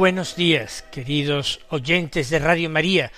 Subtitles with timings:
[0.00, 3.12] Buenos días, queridos oyentes de Radio María,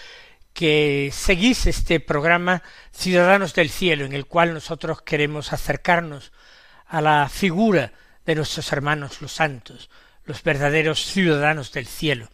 [0.53, 6.33] que seguís este programa Ciudadanos del Cielo, en el cual nosotros queremos acercarnos
[6.89, 7.93] a la figura
[8.27, 9.91] de nuestros hermanos los santos,
[10.25, 12.31] los verdaderos ciudadanos del cielo,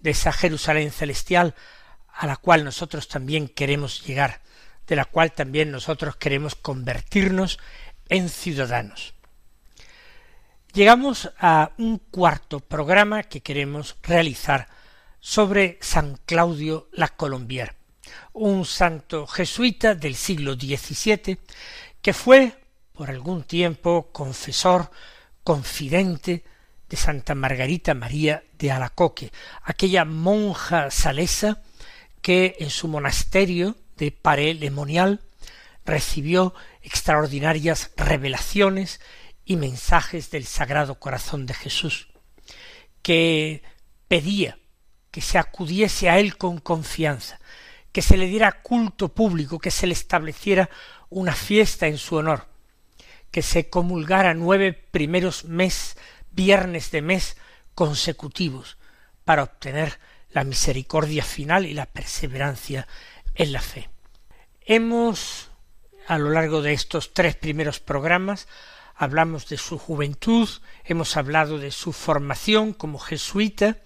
[0.00, 1.54] de esa Jerusalén celestial
[2.12, 4.40] a la cual nosotros también queremos llegar,
[4.88, 7.60] de la cual también nosotros queremos convertirnos
[8.08, 9.14] en ciudadanos.
[10.74, 14.66] Llegamos a un cuarto programa que queremos realizar
[15.20, 17.76] sobre San Claudio la Colombier,
[18.32, 21.38] un santo jesuita del siglo XVII
[22.02, 22.58] que fue
[22.92, 24.90] por algún tiempo confesor,
[25.44, 26.42] confidente
[26.88, 29.30] de Santa Margarita María de Alacoque,
[29.62, 31.62] aquella monja salesa
[32.20, 35.20] que en su monasterio de Paré Lemonial
[35.84, 38.98] recibió extraordinarias revelaciones
[39.44, 42.08] y mensajes del Sagrado Corazón de Jesús,
[43.02, 43.62] que
[44.08, 44.58] pedía
[45.10, 47.38] que se acudiese a él con confianza,
[47.92, 50.68] que se le diera culto público, que se le estableciera
[51.08, 52.48] una fiesta en su honor,
[53.30, 55.96] que se comulgara nueve primeros mes,
[56.32, 57.36] viernes de mes
[57.74, 58.76] consecutivos,
[59.24, 60.00] para obtener
[60.30, 62.88] la misericordia final y la perseverancia
[63.36, 63.88] en la fe.
[64.62, 65.50] Hemos,
[66.08, 68.48] a lo largo de estos tres primeros programas,
[68.94, 70.48] hablamos de su juventud,
[70.84, 73.78] hemos hablado de su formación como jesuita,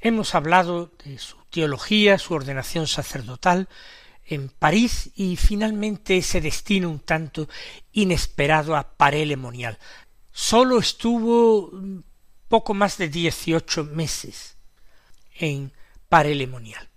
[0.00, 3.68] hemos hablado de su teología, su ordenación sacerdotal
[4.24, 7.48] en París y finalmente ese destino un tanto
[7.92, 9.78] inesperado a Paré-Lemonial.
[10.32, 11.70] Solo estuvo
[12.48, 14.56] poco más de dieciocho meses
[15.34, 15.72] en
[16.08, 16.88] Paré-Lemonial.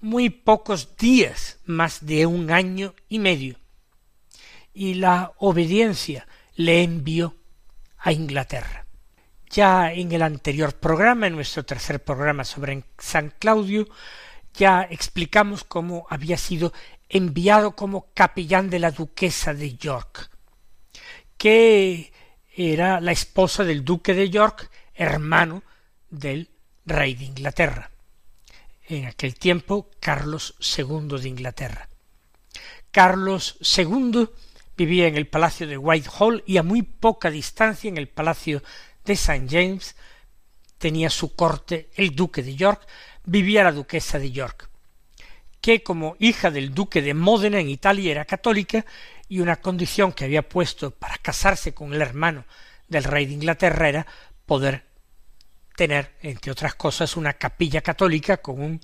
[0.00, 3.56] Muy pocos días, más de un año y medio.
[4.72, 6.26] Y la obediencia
[6.58, 7.36] le envió
[7.98, 8.84] a Inglaterra.
[9.48, 13.86] Ya en el anterior programa, en nuestro tercer programa sobre San Claudio,
[14.54, 16.72] ya explicamos cómo había sido
[17.08, 20.30] enviado como capellán de la duquesa de York,
[21.36, 22.12] que
[22.52, 25.62] era la esposa del duque de York, hermano
[26.10, 26.50] del
[26.84, 27.92] rey de Inglaterra.
[28.88, 31.88] En aquel tiempo, Carlos II de Inglaterra.
[32.90, 34.28] Carlos II
[34.78, 38.62] Vivía en el palacio de Whitehall y a muy poca distancia en el palacio
[39.04, 39.48] de St.
[39.50, 39.96] James
[40.78, 42.86] tenía su corte el duque de York,
[43.24, 44.70] vivía la duquesa de York,
[45.60, 48.86] que como hija del duque de Módena en Italia era católica
[49.28, 52.44] y una condición que había puesto para casarse con el hermano
[52.86, 54.06] del rey de Inglaterra era
[54.46, 54.84] poder
[55.74, 58.80] tener, entre otras cosas, una capilla católica con un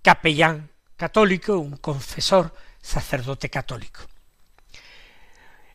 [0.00, 4.15] capellán católico, un confesor, sacerdote católico.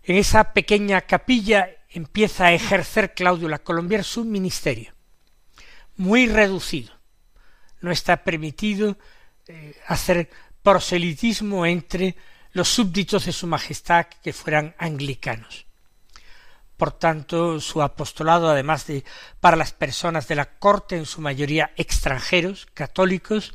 [0.03, 4.93] En esa pequeña capilla empieza a ejercer Claudio la Colombier su ministerio,
[5.95, 6.93] muy reducido.
[7.81, 8.97] No está permitido
[9.47, 10.29] eh, hacer
[10.63, 12.15] proselitismo entre
[12.53, 15.65] los súbditos de su majestad que fueran anglicanos.
[16.77, 19.03] Por tanto, su apostolado, además de
[19.39, 23.53] para las personas de la corte, en su mayoría extranjeros, católicos,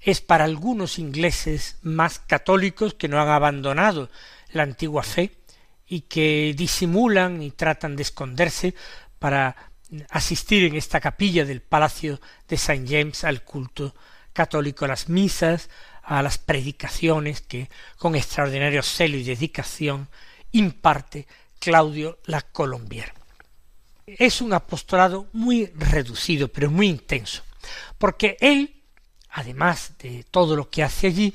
[0.00, 4.08] es para algunos ingleses más católicos que no han abandonado
[4.52, 5.36] la antigua fe,
[5.90, 8.74] y que disimulan y tratan de esconderse
[9.18, 9.72] para
[10.10, 13.92] asistir en esta capilla del Palacio de Saint James al culto
[14.32, 15.68] católico, a las misas,
[16.04, 20.08] a las predicaciones que con extraordinario celo y dedicación
[20.52, 21.26] imparte
[21.58, 23.12] Claudio la Colombier.
[24.06, 27.42] Es un apostolado muy reducido, pero muy intenso,
[27.98, 28.84] porque él,
[29.30, 31.34] además de todo lo que hace allí,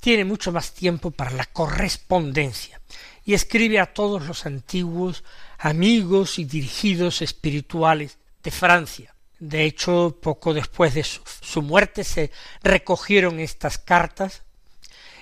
[0.00, 2.80] tiene mucho más tiempo para la correspondencia,
[3.24, 5.24] y escribe a todos los antiguos
[5.58, 9.14] amigos y dirigidos espirituales de Francia.
[9.38, 12.30] De hecho, poco después de su, muerte se
[12.62, 14.42] recogieron estas cartas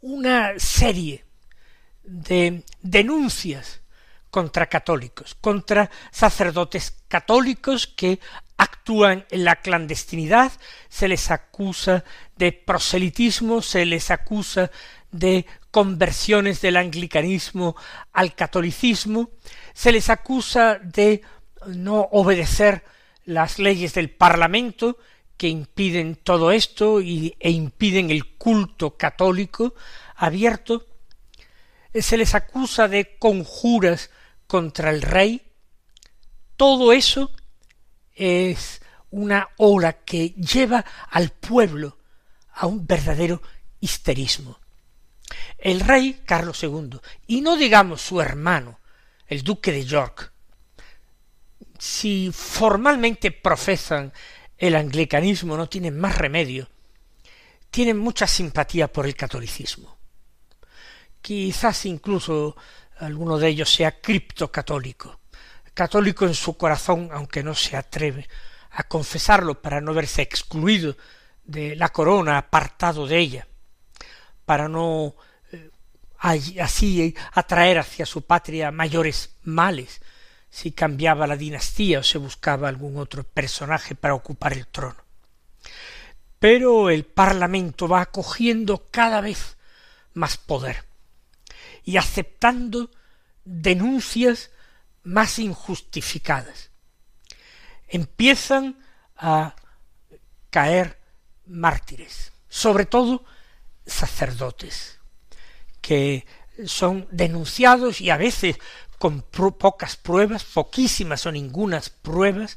[0.00, 1.24] una serie
[2.02, 3.82] de denuncias
[4.30, 8.18] contra católicos, contra sacerdotes católicos que
[8.56, 10.52] actúan en la clandestinidad,
[10.88, 12.04] se les acusa
[12.36, 14.70] de proselitismo, se les acusa
[15.10, 17.76] de conversiones del anglicanismo
[18.12, 19.30] al catolicismo,
[19.72, 21.22] se les acusa de
[21.66, 22.84] no obedecer
[23.24, 24.98] las leyes del Parlamento
[25.36, 29.74] que impiden todo esto y, e impiden el culto católico
[30.16, 30.86] abierto,
[31.94, 34.10] se les acusa de conjuras
[34.46, 35.42] contra el rey,
[36.56, 37.30] todo eso
[38.14, 38.80] es
[39.10, 41.98] una ola que lleva al pueblo
[42.54, 43.42] a un verdadero
[43.80, 44.62] histerismo
[45.58, 48.80] el rey Carlos II, y no digamos su hermano,
[49.26, 50.32] el duque de York,
[51.78, 54.12] si formalmente profesan
[54.58, 56.68] el anglicanismo, no tienen más remedio,
[57.70, 59.96] tienen mucha simpatía por el catolicismo.
[61.20, 62.56] Quizás incluso
[62.98, 65.20] alguno de ellos sea criptocatólico,
[65.74, 68.28] católico en su corazón, aunque no se atreve
[68.70, 70.96] a confesarlo para no verse excluido
[71.44, 73.48] de la corona, apartado de ella,
[74.44, 75.14] para no
[76.22, 80.00] así atraer hacia su patria mayores males
[80.50, 85.02] si cambiaba la dinastía o se buscaba algún otro personaje para ocupar el trono.
[86.38, 89.56] Pero el Parlamento va cogiendo cada vez
[90.14, 90.84] más poder
[91.84, 92.90] y aceptando
[93.44, 94.50] denuncias
[95.02, 96.70] más injustificadas.
[97.88, 98.78] Empiezan
[99.16, 99.54] a
[100.50, 100.98] caer
[101.46, 103.24] mártires, sobre todo
[103.86, 104.98] sacerdotes
[105.80, 106.24] que
[106.64, 108.56] son denunciados y a veces
[108.98, 112.56] con pocas pruebas, poquísimas o ningunas pruebas,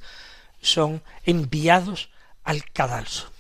[0.61, 2.09] son enviados
[2.43, 3.31] al cadalso.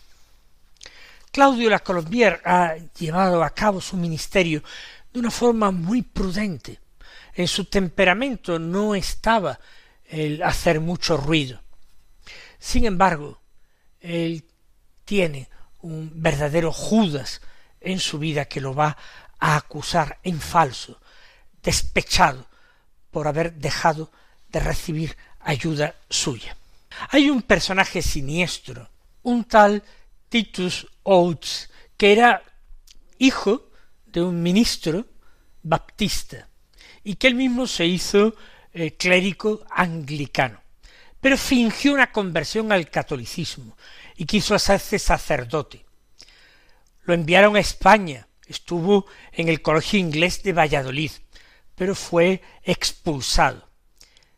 [1.31, 4.63] Claudio la Colombier ha llevado a cabo su ministerio
[5.13, 6.79] de una forma muy prudente.
[7.35, 9.59] En su temperamento no estaba
[10.05, 11.61] el hacer mucho ruido.
[12.57, 13.41] Sin embargo,
[13.99, 14.45] él
[15.03, 15.49] tiene
[15.81, 17.41] un verdadero Judas
[17.81, 18.97] en su vida que lo va
[19.39, 20.99] a acusar en falso,
[21.61, 22.47] despechado
[23.11, 24.11] por haber dejado
[24.49, 26.55] de recibir ayuda suya.
[27.09, 28.89] Hay un personaje siniestro,
[29.23, 29.83] un tal
[30.29, 32.41] Titus Oates, que era
[33.19, 33.69] hijo
[34.05, 35.05] de un ministro
[35.61, 36.47] baptista
[37.05, 38.35] y que él mismo se hizo
[38.73, 40.61] eh, clérigo anglicano,
[41.21, 43.77] pero fingió una conversión al catolicismo
[44.17, 45.85] y quiso hacerse sacerdote.
[47.03, 51.11] Lo enviaron a España estuvo en el Colegio Inglés de Valladolid,
[51.75, 53.69] pero fue expulsado.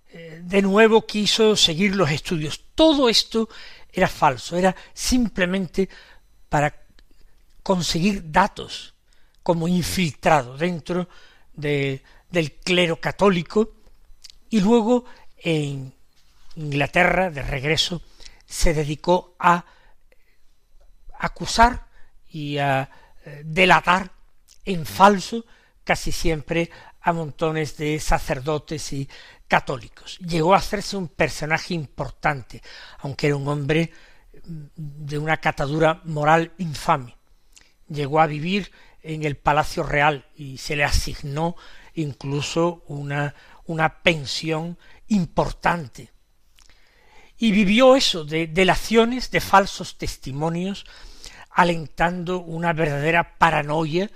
[0.09, 2.63] Eh, de nuevo quiso seguir los estudios.
[2.73, 3.49] Todo esto
[3.91, 5.89] era falso, era simplemente
[6.49, 6.85] para
[7.63, 8.93] conseguir datos
[9.43, 11.07] como infiltrado dentro
[12.29, 13.73] del clero católico
[14.49, 15.05] y luego
[15.37, 15.93] en
[16.55, 18.01] Inglaterra, de regreso,
[18.45, 19.65] se dedicó a
[21.19, 21.87] acusar
[22.29, 22.89] y a
[23.43, 24.11] delatar
[24.65, 25.45] en falso
[25.83, 26.69] casi siempre
[27.01, 29.07] a montones de sacerdotes y
[29.47, 30.19] católicos.
[30.19, 32.61] Llegó a hacerse un personaje importante,
[32.99, 33.91] aunque era un hombre
[34.43, 37.15] mm, de una catadura moral infame.
[37.87, 41.55] Llegó a vivir en el Palacio Real y se le asignó
[41.97, 43.35] incluso una,
[43.65, 44.77] una pensión
[45.07, 46.11] importante.
[47.37, 50.85] Y vivió eso de delaciones, de falsos testimonios,
[51.51, 54.09] alentando una verdadera paranoia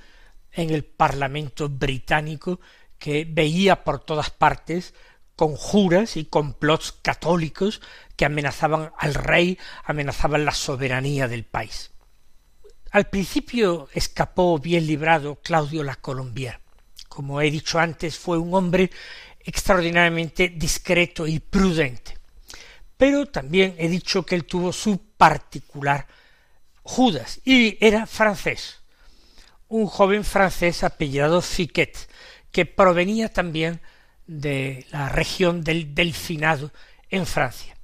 [0.51, 2.59] en el Parlamento británico
[2.97, 4.93] que veía por todas partes
[5.35, 7.81] conjuras y complots católicos
[8.15, 11.91] que amenazaban al rey, amenazaban la soberanía del país.
[12.91, 16.59] Al principio escapó bien librado Claudio la Colombier.
[17.11, 18.89] Como he dicho antes, fue un hombre
[19.41, 22.17] extraordinariamente discreto y prudente.
[22.95, 26.07] Pero también he dicho que él tuvo su particular
[26.83, 28.79] Judas, y era francés,
[29.67, 31.97] un joven francés apellidado Fiquet,
[32.49, 33.81] que provenía también
[34.25, 36.71] de la región del Delfinado
[37.09, 37.75] en Francia.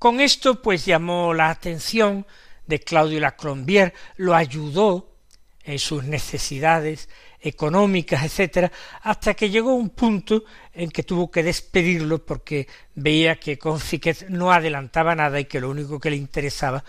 [0.00, 2.26] Con esto pues llamó la atención
[2.66, 5.14] de Claudio Lacrombier, lo ayudó
[5.62, 7.08] en sus necesidades
[7.40, 8.70] económicas, etcétera,
[9.02, 14.28] hasta que llegó un punto en que tuvo que despedirlo porque veía que con Fiquet
[14.28, 16.84] no adelantaba nada y que lo único que le interesaba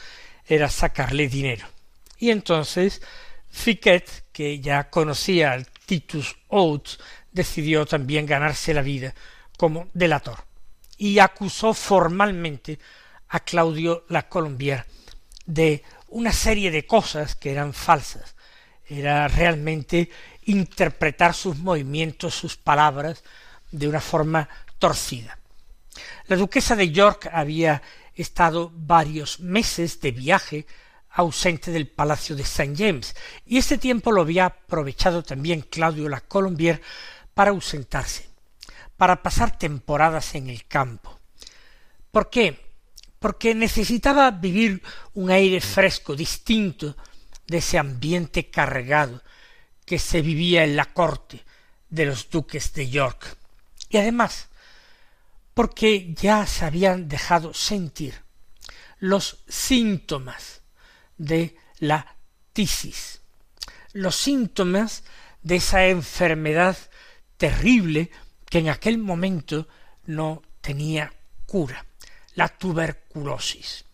[0.45, 1.67] era sacarle dinero.
[2.17, 3.01] Y entonces
[3.49, 6.99] Fiquet, que ya conocía al Titus Oates,
[7.31, 9.13] decidió también ganarse la vida
[9.57, 10.49] como delator
[10.97, 12.79] y acusó formalmente
[13.29, 14.85] a Claudio la Colombier
[15.45, 18.35] de una serie de cosas que eran falsas.
[18.87, 20.09] Era realmente
[20.49, 23.23] interpretar sus movimientos, sus palabras,
[23.71, 25.37] de una forma torcida.
[26.27, 27.81] La duquesa de York había
[28.15, 30.65] estado varios meses de viaje
[31.11, 33.15] ausente del palacio de Saint James,
[33.45, 36.81] y este tiempo lo había aprovechado también Claudio la Colombier
[37.33, 38.29] para ausentarse,
[38.97, 41.19] para pasar temporadas en el campo.
[42.11, 42.73] ¿Por qué?
[43.19, 44.81] Porque necesitaba vivir
[45.13, 46.95] un aire fresco, distinto
[47.47, 49.21] de ese ambiente cargado
[49.89, 51.43] que se vivía en la corte
[51.89, 53.35] de los duques de York.
[53.89, 54.49] Y además,
[55.55, 58.21] porque ya se habían dejado sentir
[58.99, 60.61] los síntomas
[61.17, 62.17] de la
[62.53, 63.21] tisis,
[63.93, 65.05] los síntomas
[65.41, 66.77] de esa enfermedad
[67.37, 68.11] terrible
[68.45, 69.67] que en aquel momento
[70.05, 71.11] no tenía
[71.47, 71.83] cura,
[72.35, 73.85] la tuberculosis.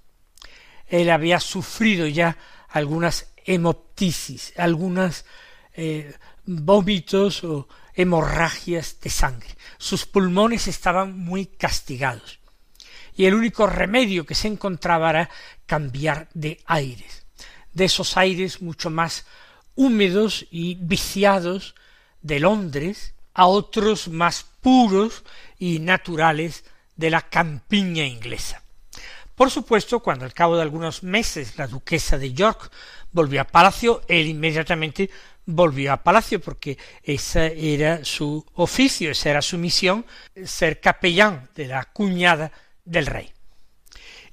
[0.88, 2.38] Él había sufrido ya
[2.68, 5.24] algunas hemoptisis, algunas
[5.76, 6.14] eh,
[6.46, 9.56] vómitos o hemorragias de sangre.
[9.78, 12.40] Sus pulmones estaban muy castigados
[13.16, 15.30] y el único remedio que se encontraba era
[15.66, 17.26] cambiar de aires,
[17.74, 19.26] de esos aires mucho más
[19.76, 21.76] húmedos y viciados
[22.22, 25.24] de Londres a otros más puros
[25.60, 26.66] y naturales
[26.96, 28.62] de la campiña inglesa.
[29.36, 32.72] Por supuesto, cuando al cabo de algunos meses la duquesa de York
[33.12, 35.10] volvió a palacio, él inmediatamente
[35.46, 40.06] volvió a palacio porque ese era su oficio, esa era su misión,
[40.46, 42.52] ser capellán de la cuñada
[42.84, 43.32] del rey.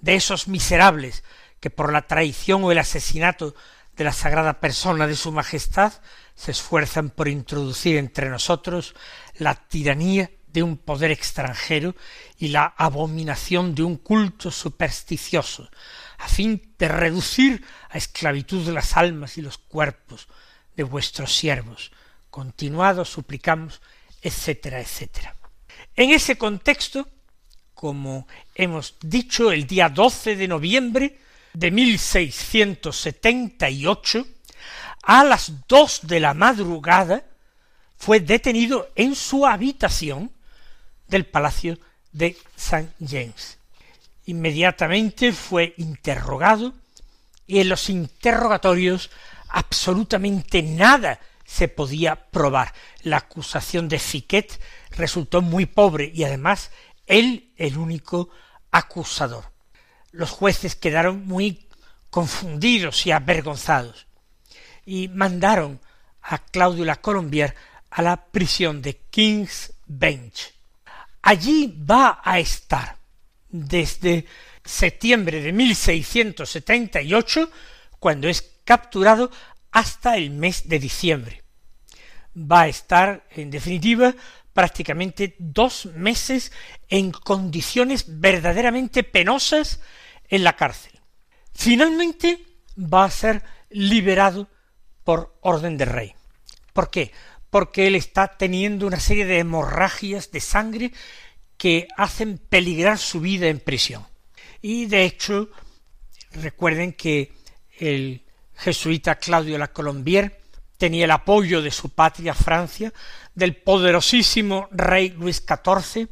[0.00, 1.24] De esos miserables
[1.60, 3.54] que por la traición o el asesinato
[3.96, 5.92] de la sagrada persona de su majestad
[6.36, 8.94] se esfuerzan por introducir entre nosotros
[9.38, 11.96] la tiranía de un poder extranjero
[12.38, 15.68] y la abominación de un culto supersticioso,
[16.18, 20.28] a fin de reducir a esclavitud las almas y los cuerpos
[20.76, 21.90] de vuestros siervos.
[22.30, 23.80] Continuado suplicamos,
[24.22, 25.34] etcétera, etcétera.
[25.94, 27.08] En ese contexto,
[27.74, 31.18] como hemos dicho, el día 12 de noviembre
[31.52, 34.26] de 1678,
[35.06, 37.22] a las dos de la madrugada,
[37.96, 40.32] fue detenido en su habitación
[41.06, 41.78] del Palacio
[42.10, 42.90] de St.
[43.00, 43.56] James.
[44.26, 46.74] Inmediatamente fue interrogado
[47.46, 49.10] y en los interrogatorios
[49.48, 52.74] absolutamente nada se podía probar.
[53.02, 54.60] La acusación de Fiquet
[54.90, 56.72] resultó muy pobre y además
[57.06, 58.28] él el único
[58.72, 59.52] acusador.
[60.10, 61.68] Los jueces quedaron muy
[62.10, 64.06] confundidos y avergonzados
[64.86, 65.80] y mandaron
[66.22, 67.54] a Claudio la Colombier
[67.90, 70.54] a la prisión de King's Bench.
[71.22, 72.96] Allí va a estar
[73.48, 74.26] desde
[74.64, 77.50] septiembre de 1678,
[77.98, 79.30] cuando es capturado,
[79.72, 81.42] hasta el mes de diciembre.
[82.36, 84.14] Va a estar, en definitiva,
[84.52, 86.52] prácticamente dos meses
[86.88, 89.80] en condiciones verdaderamente penosas
[90.28, 90.92] en la cárcel.
[91.54, 92.44] Finalmente
[92.78, 94.48] va a ser liberado
[95.06, 96.14] por orden del rey.
[96.72, 97.12] ¿Por qué?
[97.48, 100.92] Porque él está teniendo una serie de hemorragias de sangre
[101.56, 104.04] que hacen peligrar su vida en prisión.
[104.60, 105.48] Y de hecho,
[106.32, 107.32] recuerden que
[107.78, 108.24] el
[108.56, 110.40] jesuita Claudio la Colombier
[110.76, 112.92] tenía el apoyo de su patria Francia,
[113.32, 116.08] del poderosísimo rey Luis XIV,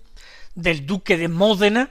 [0.55, 1.91] del duque de Módena,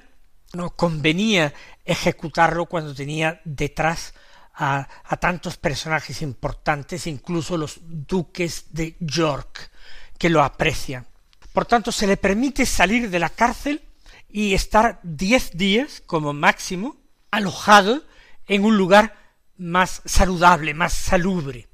[0.53, 4.13] no convenía ejecutarlo cuando tenía detrás
[4.53, 4.87] a,
[5.19, 9.71] tantos personajes importantes, incluso los duques de York,
[10.17, 11.07] que lo aprecian.
[11.53, 13.81] Por tanto, se le permite salir de la cárcel
[14.29, 16.97] y estar diez días como máximo
[17.31, 18.03] alojado
[18.47, 19.15] en un lugar
[19.57, 21.67] más saludable, más salubre.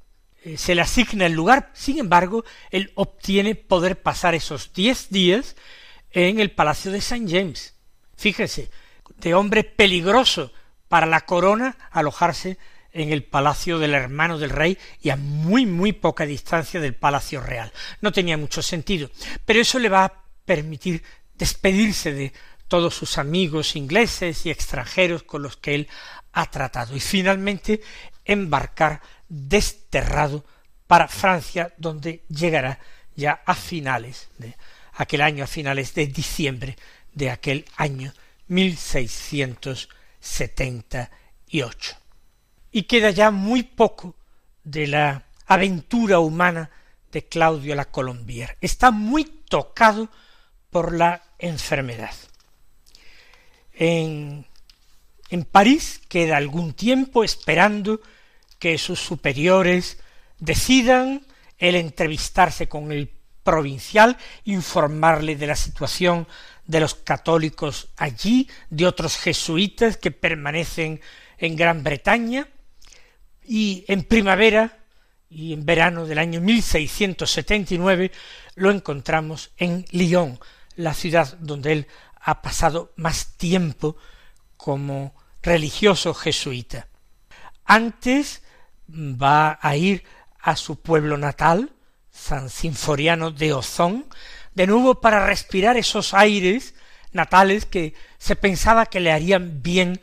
[0.44, 5.56] Eh, se le asigna el lugar, sin embargo, él obtiene poder pasar esos diez días
[6.12, 7.76] en el Palacio de Saint James.
[8.16, 8.70] Fíjese,
[9.18, 10.52] de hombre peligroso
[10.90, 12.58] para la corona alojarse
[12.92, 17.40] en el palacio del hermano del rey y a muy muy poca distancia del palacio
[17.40, 17.72] real.
[18.02, 19.10] No tenía mucho sentido,
[19.46, 21.04] pero eso le va a permitir
[21.36, 22.34] despedirse de
[22.68, 25.88] todos sus amigos ingleses y extranjeros con los que él
[26.34, 27.82] ha tratado y finalmente
[28.26, 30.44] embarcar desterrado
[30.88, 32.80] para Francia donde llegará
[33.16, 34.56] ya a finales de
[34.94, 36.76] aquel año, a finales de diciembre
[37.14, 38.14] de aquel año
[40.22, 41.98] 1678
[42.72, 44.16] y queda ya muy poco
[44.64, 46.70] de la aventura humana
[47.12, 48.58] de Claudio la Colombier.
[48.62, 50.10] Está muy tocado
[50.70, 52.14] por la enfermedad.
[53.74, 54.46] En,
[55.30, 58.02] en París queda algún tiempo esperando
[58.60, 59.98] que sus superiores
[60.38, 61.26] decidan
[61.58, 63.10] el entrevistarse con el
[63.44, 66.28] provincial, informarle de la situación
[66.70, 71.02] de los católicos allí, de otros jesuitas que permanecen
[71.40, 72.48] en Gran Bretaña,
[73.44, 74.78] y en primavera
[75.32, 78.12] y en verano del año 1679
[78.54, 80.40] lo encontramos en Lyon,
[80.76, 81.88] la ciudad donde él
[82.22, 83.98] ha pasado más tiempo
[84.56, 86.88] como religioso jesuita.
[87.66, 88.44] Antes
[88.88, 90.04] va a ir
[90.40, 91.74] a su pueblo natal,
[92.12, 94.06] San Sinforiano de Ozón,
[94.54, 96.74] de nuevo para respirar esos aires
[97.12, 100.02] natales que se pensaba que le harían bien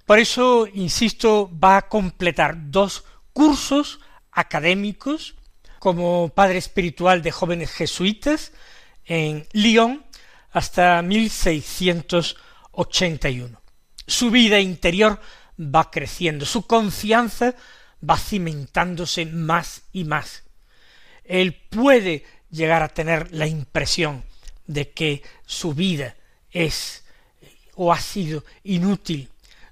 [0.06, 4.00] Por eso, insisto, va a completar dos cursos
[4.32, 5.36] académicos
[5.80, 8.52] como padre espiritual de jóvenes jesuitas
[9.06, 10.04] en Lyon
[10.52, 13.62] hasta 1681.
[14.06, 15.22] Su vida interior
[15.60, 17.56] va creciendo, su confianza
[18.08, 20.44] va cimentándose más y más.
[21.24, 24.24] Él puede llegar a tener la impresión
[24.68, 26.18] de que su vida
[26.52, 27.06] es
[27.76, 29.30] o ha sido inútil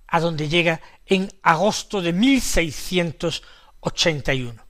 [0.07, 4.63] a donde llega en agosto de 1681.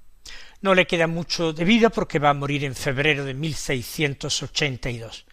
[0.62, 5.26] No le queda mucho de vida porque va a morir en febrero de 1682.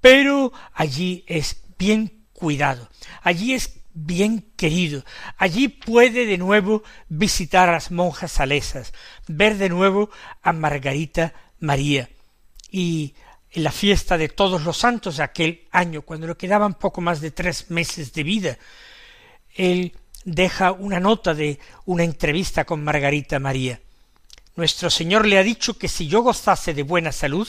[0.00, 2.88] Pero allí es bien cuidado,
[3.22, 5.04] allí es bien querido,
[5.36, 8.92] allí puede de nuevo visitar a las monjas salesas,
[9.26, 10.10] ver de nuevo
[10.42, 12.08] a Margarita María
[12.70, 13.14] y
[13.52, 17.20] en la fiesta de todos los santos de aquel año, cuando le quedaban poco más
[17.20, 18.58] de tres meses de vida,
[19.54, 19.92] él
[20.24, 23.80] deja una nota de una entrevista con Margarita María.
[24.54, 27.48] Nuestro Señor le ha dicho que si yo gozase de buena salud,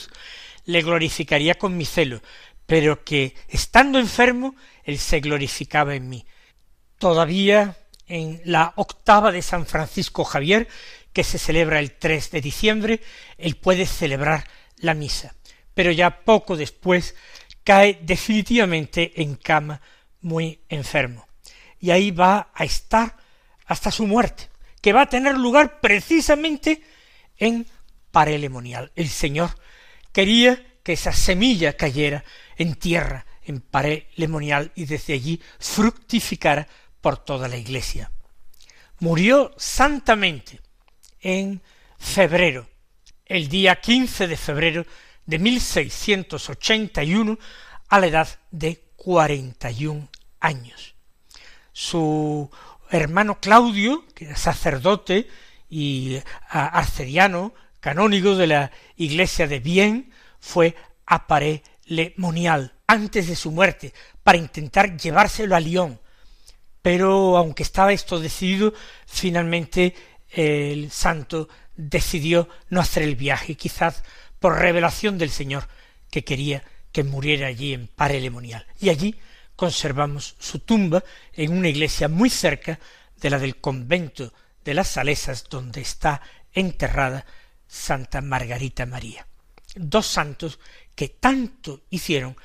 [0.64, 2.20] le glorificaría con mi celo,
[2.66, 6.26] pero que estando enfermo, él se glorificaba en mí.
[6.98, 10.68] Todavía en la octava de San Francisco Javier,
[11.12, 13.00] que se celebra el 3 de diciembre,
[13.38, 14.46] él puede celebrar
[14.78, 15.34] la misa
[15.74, 17.14] pero ya poco después
[17.64, 19.80] cae definitivamente en cama
[20.20, 21.26] muy enfermo.
[21.80, 23.16] Y ahí va a estar
[23.66, 24.48] hasta su muerte,
[24.80, 26.82] que va a tener lugar precisamente
[27.38, 27.66] en
[28.10, 28.92] Parelemonial.
[28.94, 29.50] El Señor
[30.12, 32.24] quería que esa semilla cayera
[32.56, 36.68] en tierra, en Parelemonial, y desde allí fructificara
[37.00, 38.10] por toda la iglesia.
[39.00, 40.60] Murió santamente
[41.20, 41.60] en
[41.98, 42.68] febrero,
[43.26, 44.86] el día quince de febrero
[45.26, 47.38] de 1681
[47.88, 50.08] a la edad de 41
[50.40, 50.94] años.
[51.72, 52.50] Su
[52.90, 55.28] hermano Claudio, que era sacerdote
[55.68, 60.76] y arcediano, canónigo de la iglesia de Bien, fue
[61.06, 61.62] a Paré
[62.16, 66.00] Monial antes de su muerte para intentar llevárselo a Lyon.
[66.80, 68.72] Pero aunque estaba esto decidido,
[69.06, 69.94] finalmente
[70.28, 74.02] el santo decidió no hacer el viaje, quizás
[74.38, 75.68] por revelación del Señor,
[76.10, 78.66] que quería que muriera allí en Parelemonial.
[78.80, 79.16] Y allí
[79.56, 82.78] conservamos su tumba en una iglesia muy cerca
[83.20, 84.32] de la del convento
[84.64, 86.20] de las Salesas, donde está
[86.52, 87.24] enterrada
[87.66, 89.26] Santa Margarita María.
[89.74, 90.58] Dos santos
[90.94, 92.36] que tanto hicieron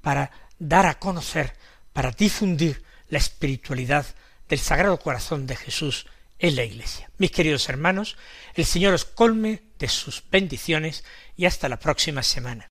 [0.00, 1.54] para dar a conocer,
[1.92, 4.06] para difundir la espiritualidad
[4.48, 6.06] del Sagrado Corazón de Jesús
[6.38, 7.10] en la Iglesia.
[7.18, 8.16] Mis queridos hermanos,
[8.54, 11.04] el Señor os colme de sus bendiciones
[11.36, 12.70] y hasta la próxima semana.